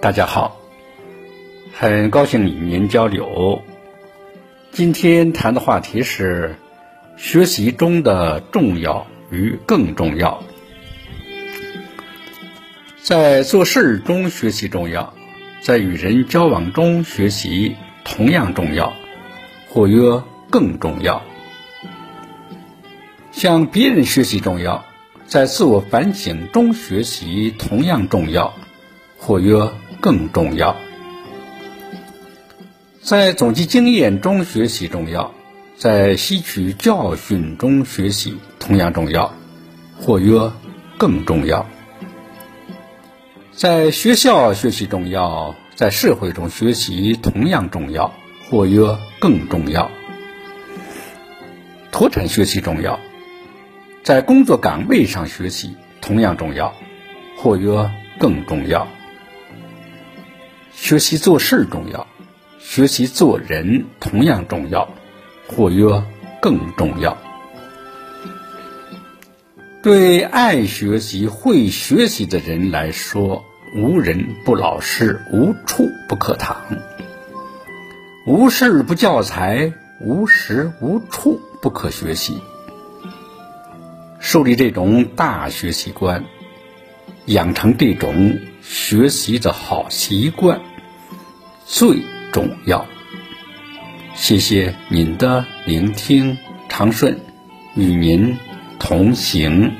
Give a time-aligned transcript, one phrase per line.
[0.00, 0.60] 大家好，
[1.74, 3.62] 很高兴与您交流。
[4.70, 6.54] 今天谈的话题是
[7.16, 10.40] 学习中的重要与更重要。
[13.02, 15.14] 在做事中学习重要，
[15.62, 17.74] 在与人交往中学习
[18.04, 18.92] 同样重要，
[19.68, 21.24] 或曰更重要。
[23.32, 24.84] 向别人学习重要，
[25.26, 28.54] 在自我反省中学习同样重要，
[29.16, 29.68] 或曰
[30.00, 30.76] 更重要。
[33.02, 35.32] 在总结经验中学习重要，
[35.76, 39.32] 在吸取教训中学习同样重要，
[39.98, 40.52] 或曰
[40.98, 41.66] 更重要。
[43.52, 48.12] 在学校学习重要，在社会中学习同样重要，
[48.50, 49.90] 或曰更重要。
[51.90, 53.00] 脱产学习重要。
[54.04, 56.74] 在工作岗位上学习同样重要，
[57.36, 58.86] 或曰更重要。
[60.80, 62.06] 学习做事重要，
[62.60, 64.88] 学习做人同样重要，
[65.46, 66.02] 或曰
[66.40, 67.18] 更重要。
[69.82, 73.44] 对爱学习、会学习的人来说，
[73.76, 76.56] 无人不老师，无处不课堂，
[78.24, 82.40] 无事不教材，无时无处不可学习。
[84.20, 86.24] 树立这种大学习观，
[87.28, 90.60] 养成这种学习的好习惯
[91.66, 92.86] 最重要。
[94.14, 97.20] 谢谢您的聆听，长顺
[97.74, 98.36] 与您
[98.78, 99.72] 同行。